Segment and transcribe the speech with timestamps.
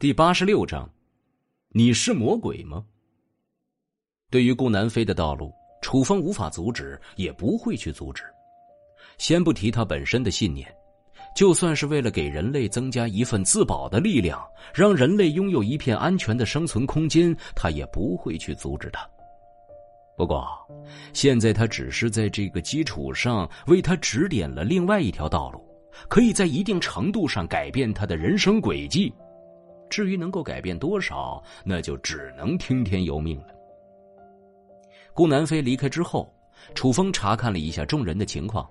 [0.00, 0.88] 第八十六章，
[1.70, 2.84] 你是魔鬼吗？
[4.30, 5.52] 对于顾南飞的道路，
[5.82, 8.22] 楚风无法阻止，也不会去阻止。
[9.18, 10.72] 先不提他本身的信念，
[11.34, 14.40] 就算是为了给人类增加一份自保的力量，
[14.72, 19.04] 让人类拥有一片安全的生存空间，他也不会去阻止他。
[20.16, 20.46] 不过，
[21.12, 25.60] 现在他只是在这个基础上为他指点了另外一条道路，
[26.08, 29.12] 可以在一定程度上改变他的人生轨迹。
[29.88, 33.54] 至于能够改变多少，那就只能听天由命了。
[35.14, 36.32] 顾南飞离开之后，
[36.74, 38.68] 楚风查看了一下众人的情况，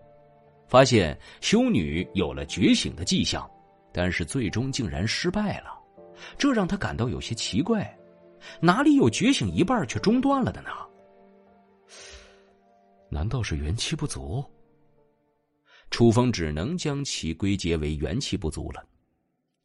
[0.67, 3.49] 发现修女有了觉醒的迹象，
[3.91, 5.77] 但是最终竟然失败了，
[6.37, 7.93] 这让他感到有些奇怪。
[8.61, 10.69] 哪里有觉醒一半却中断了的呢？
[13.09, 14.43] 难道是元气不足？
[15.89, 18.85] 楚风只能将其归结为元气不足了。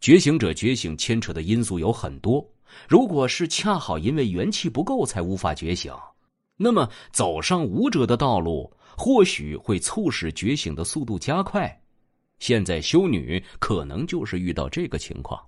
[0.03, 2.45] 觉醒者觉醒牵扯的因素有很多，
[2.89, 5.95] 如果是恰好因为元气不够才无法觉醒，
[6.57, 11.81] 那么走上武者的道路或许会促使觉醒的速度加快。
[12.41, 15.41] 现在修女可能就是遇到这个情况。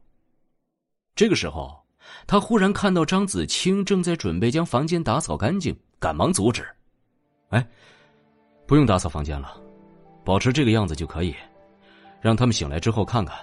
[1.17, 1.77] 这个时候，
[2.25, 6.65] 他忽然看到张子清正在准备将房间打扫干净，赶忙阻止
[7.51, 7.67] ：“哎，
[8.69, 9.61] 不用打扫房间了，
[10.25, 11.35] 保持这个样子就可以，
[12.21, 13.37] 让他们醒来之后看看。”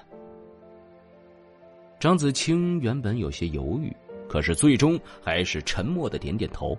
[2.02, 3.96] 张子清原本有些犹豫，
[4.28, 6.76] 可是最终还是沉默的点点头。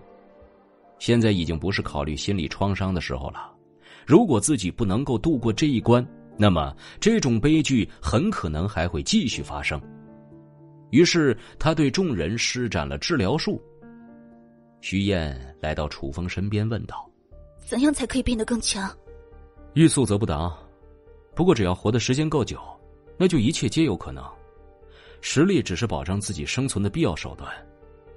[0.99, 3.53] 现在已经不是考虑心理创伤的时候了。
[4.05, 6.05] 如果自己不能够度过这一关，
[6.37, 9.81] 那么这种悲剧很可能还会继续发生。
[10.91, 13.63] 于是他对众人施展了治疗术。
[14.81, 17.09] 徐燕来到楚风身边问道
[17.65, 18.93] ：“怎样才可以变得更强？”
[19.75, 20.53] 欲速则不达，
[21.33, 22.59] 不过只要活的时间够久，
[23.17, 24.25] 那就一切皆有可能。
[25.25, 27.51] 实力只是保障自己生存的必要手段，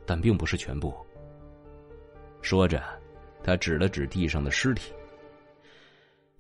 [0.08, 0.94] 但并不是全部。
[2.42, 2.84] 说着，
[3.44, 4.92] 他指了指地上的尸体，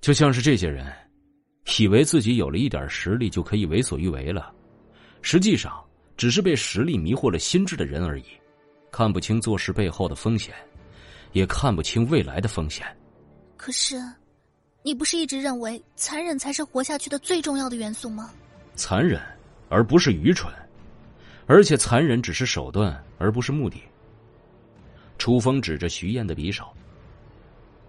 [0.01, 0.91] 就像是这些人，
[1.79, 4.51] 以为自己有了一点实力就可以为所欲为了，
[5.21, 5.71] 实际上
[6.17, 8.25] 只是被实力迷惑了心智的人而已，
[8.91, 10.53] 看不清做事背后的风险，
[11.31, 12.85] 也看不清未来的风险。
[13.55, 14.01] 可是，
[14.81, 18.31] 你不是一直认为残忍才是活下去的最重要的元素吗？
[18.75, 19.21] 残忍。
[19.69, 20.53] 而不是愚蠢，
[21.45, 23.81] 而且残忍只是手段，而不是目的。
[25.17, 26.65] 楚风指着徐燕的匕首，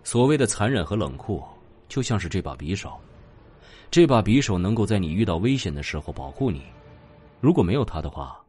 [0.05, 1.43] 所谓的残忍和冷酷，
[1.89, 2.93] 就像是这把匕首。
[3.91, 6.63] 这把匕首能够在你遇到危险的时候保护你，
[7.41, 8.41] 如果没有它的话，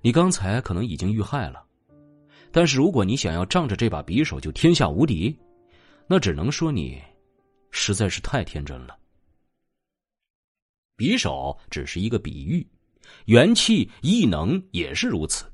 [0.00, 1.62] 你刚才可能已经遇害了。
[2.50, 5.36] 但是如果你想要仗着这把匕首就天下无敌，
[6.06, 7.02] 那只能说你
[7.70, 8.96] 实在是太天真了。
[10.98, 12.66] 匕首只是一个比喻，
[13.26, 15.46] 元气、异能也是如此。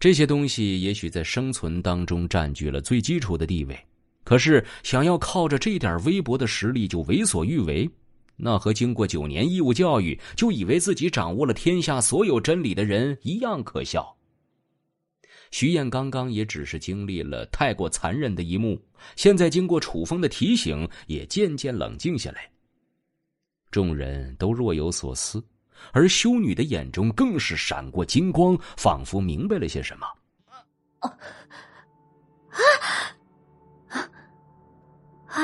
[0.00, 3.86] 这些东西也许在生存当中占据了最基础的地位，
[4.24, 7.88] 可是想要靠着这点微薄的实力就为所欲为，
[8.36, 14.14] 那和经过九年义务教育就以为自己掌握了天下所有真理的人一样可笑。
[15.52, 22.50] 徐燕刚刚也只是经历了太过残忍的一幕，现在经过楚风的提醒，也渐渐冷静下来。
[23.76, 25.44] 众人都若有所思，
[25.92, 30.06] 而修女的眼中更是闪过金光，仿佛明白了些什么。
[31.00, 31.12] 啊
[32.48, 34.00] 啊
[35.28, 35.42] 啊！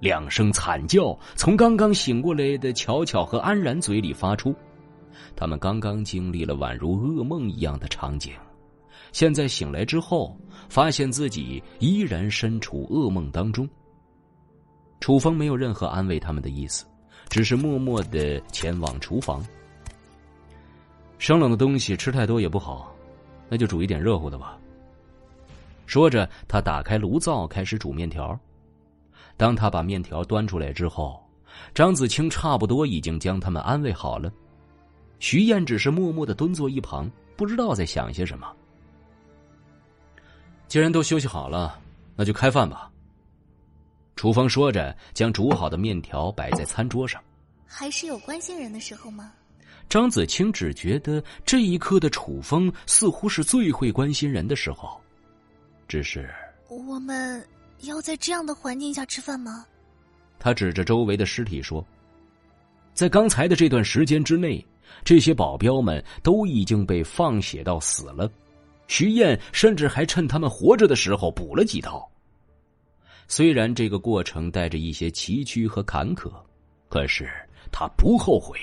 [0.00, 4.52] 两声惨叫从刚刚醒过来的巧巧和安然嘴里发出，
[5.36, 8.34] 他们刚刚经历了宛如噩梦一样的场景，
[9.12, 10.36] 现在醒来之后，
[10.68, 13.70] 发现自己依然身处噩梦当中。
[15.00, 16.84] 楚风没有任何安慰他们的意思，
[17.28, 19.44] 只是默默的前往厨房。
[21.18, 22.94] 生冷的东西吃太多也不好，
[23.48, 24.58] 那就煮一点热乎的吧。
[25.86, 28.38] 说着，他打开炉灶，开始煮面条。
[29.36, 31.20] 当他把面条端出来之后，
[31.74, 34.30] 张子清差不多已经将他们安慰好了。
[35.18, 38.46] 徐燕只是默默的蹲坐一旁，不知道在想些什么。
[40.68, 41.80] 既然都休息好了，
[42.14, 42.90] 那就开饭吧。
[44.18, 47.22] 楚风说着，将煮好的面条摆在餐桌上。
[47.64, 49.32] 还是有关心人的时候吗？
[49.88, 55.00] 张子清只觉得这一刻的楚风似乎是最会关心人的时候。
[55.86, 56.28] 只是
[56.68, 57.46] 我们
[57.82, 59.64] 要在这样的环境下吃饭吗？
[60.36, 61.86] 他指着周围的尸体说
[62.94, 64.66] ：“在刚才的这段时间之内，
[65.04, 68.28] 这些保镖们都已经被放血到死了。
[68.88, 72.04] 徐燕甚至还趁他们活着的时候补了几刀。”
[73.28, 76.32] 虽然这个过程带着一些崎岖和坎坷，
[76.88, 77.30] 可是
[77.70, 78.58] 他不后悔。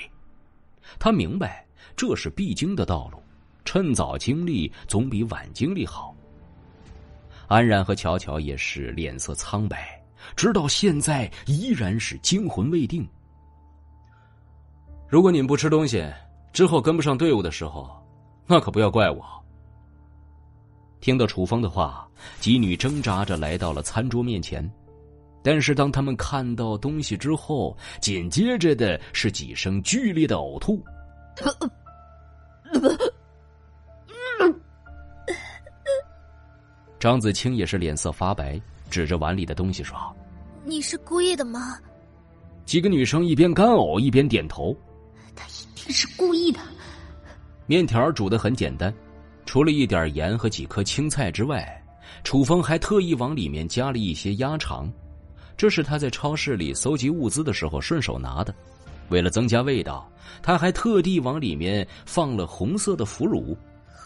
[0.98, 1.64] 他明白
[1.96, 3.22] 这是必经的道路，
[3.64, 6.14] 趁早经历总比晚经历好。
[7.46, 10.02] 安然和巧巧也是脸色苍白，
[10.34, 13.08] 直到现在依然是惊魂未定。
[15.08, 16.04] 如果你们不吃东西，
[16.52, 17.88] 之后跟不上队伍的时候，
[18.46, 19.24] 那可不要怪我。
[21.00, 22.05] 听到楚风的话，
[22.40, 24.68] 几女挣扎着来到了餐桌面前。
[25.42, 30.82] 但是当他们看到东西之后，紧接着的是几声剧烈的呕吐。
[36.98, 38.60] 张子清也是脸色发白，
[38.90, 39.96] 指着碗里的东西说
[40.66, 41.78] ：“你是故意的吗？”
[42.66, 44.76] 几个女生一边干呕一边点头
[45.36, 46.58] ：“他一定是故意的。”
[47.66, 48.92] 面条煮的很简单，
[49.44, 51.80] 除了一点盐和几颗青菜之外，
[52.24, 54.92] 楚风还特意往里面加了一些鸭肠。
[55.56, 58.54] 这是他在超市里搜集物资的时候顺手拿的，
[59.08, 60.10] 为了增加味道，
[60.42, 63.56] 他还特地往里面放了红色的腐乳。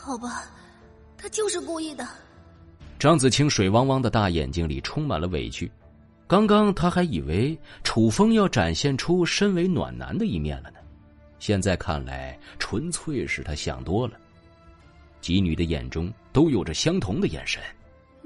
[0.03, 0.45] 好吧，
[1.19, 2.07] 他就是故意的。
[2.99, 5.71] 张子清水汪汪的大眼睛里充满了委屈。
[6.27, 10.79] 刚刚他还以为楚风要展现出身为暖男的一面了呢，
[11.41, 14.15] 现在看来纯粹是他想多了。
[15.21, 17.61] 几女的眼中都有着相同的眼神。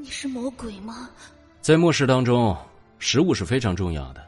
[0.05, 1.09] 你是魔鬼吗？
[1.63, 2.55] 在末世当中。
[2.99, 4.23] 食物是非常重要的。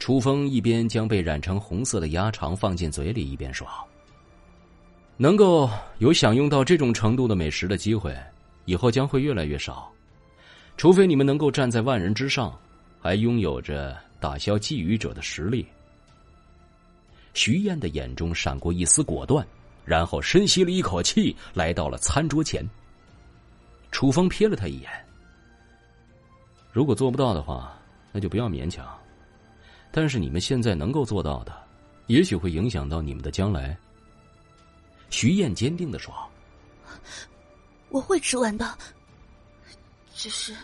[0.00, 3.66] 楚风一边将被染成红色的鸭肠放进嘴里，一边说
[5.16, 8.16] ：“能够有享用到这种程度的美食的机会，
[8.64, 9.92] 以后将会越来越少，
[10.76, 12.56] 除非你们能够站在万人之上，
[13.00, 15.64] 还拥有着打消觊觎者的实力。”
[17.32, 19.46] 徐燕的眼中闪过一丝果断，
[19.84, 22.68] 然后深吸了一口气，来到了餐桌前。
[23.90, 24.90] 楚风瞥了他一眼。
[26.72, 27.76] 如果做不到的话，
[28.12, 28.86] 那就不要勉强。
[29.90, 31.66] 但是你们现在能够做到的，
[32.06, 33.76] 也许会影响到你们的将来。
[35.10, 36.14] 徐燕坚定的说
[37.88, 38.78] ：“我会吃完的，
[40.14, 40.54] 只是，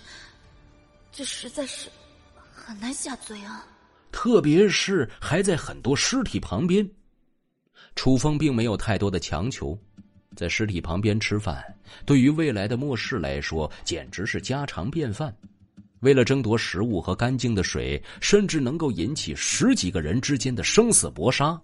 [1.11, 1.89] 这实在是
[2.53, 3.67] 很难下嘴啊。
[4.13, 6.89] 特别是还在很多尸体旁边。”
[7.97, 9.79] 楚风并没有太多的强求，
[10.35, 11.65] 在尸体旁边吃饭，
[12.05, 15.35] 对于未来的末世来说，简直是家常便饭。
[16.01, 21.59] 为了争夺食物和干净的水，甚至能够引起十几个人之间的生死搏杀。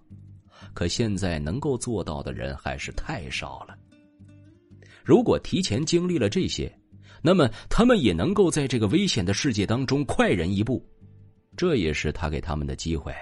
[0.73, 3.77] 可现在能够做到的人还是太少了。
[5.03, 6.71] 如果提前经历了这些，
[7.21, 10.83] 那么他们也能够在这个危险的世界当中快人一步。
[11.57, 13.13] 这也是他给他们的机会，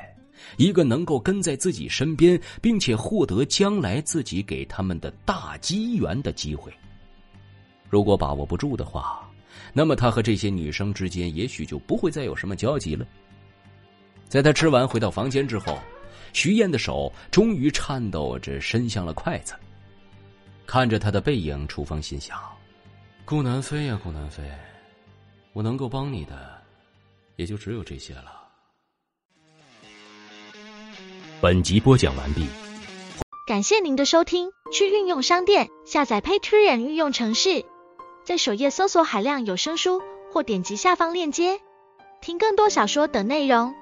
[0.57, 6.73] 一个能够跟在自己身边，并且获得将来自己给他们的大机缘的机会。
[7.89, 9.29] 如果把握不住的话，
[9.73, 13.05] 那么他和这些女生之间也许就不会再有什么交集了。
[14.27, 15.79] 在他吃完回到房间之后，
[16.33, 19.55] 徐燕的手终于颤抖着伸向了筷子。
[20.67, 22.39] 看着他的背影，楚风心想：
[23.25, 24.43] 顾南飞呀，顾南飞，
[25.53, 26.61] 我能够帮你的，
[27.37, 28.38] 也就只有这些了。
[31.41, 32.45] 本集播讲完毕，
[33.47, 34.51] 感谢您的收听。
[34.73, 37.63] 去运用商店下载 Patreon 运用程式。
[38.25, 40.01] 在首页搜索海量有声书，
[40.33, 41.61] 或点击下方链接
[42.19, 43.73] 听更多小说等内容。